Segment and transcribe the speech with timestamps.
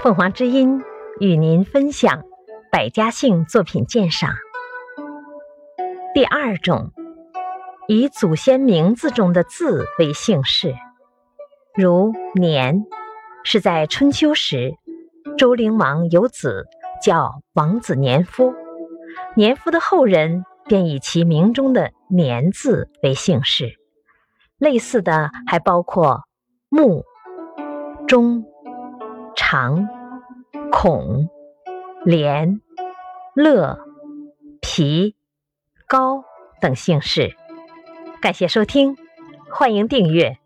[0.00, 0.80] 凤凰之音
[1.18, 2.22] 与您分享
[2.70, 4.30] 百家姓作品鉴赏。
[6.14, 6.92] 第二种，
[7.88, 10.72] 以祖先名字中的字为姓氏，
[11.74, 12.84] 如年，
[13.42, 14.76] 是在春秋时，
[15.36, 16.68] 周灵王有子
[17.02, 18.54] 叫王子年夫，
[19.34, 23.72] 年夫的后人便以其名中的年字为姓氏。
[24.58, 26.22] 类似的还包括
[26.68, 27.04] 穆、
[28.06, 28.44] 钟。
[29.40, 29.88] 常、
[30.72, 31.28] 孔、
[32.04, 32.60] 连、
[33.34, 33.78] 乐、
[34.60, 35.14] 皮、
[35.86, 36.24] 高
[36.60, 37.36] 等姓氏。
[38.20, 38.96] 感谢收听，
[39.48, 40.38] 欢迎订阅。